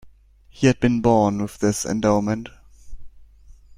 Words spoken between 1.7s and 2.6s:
endowment.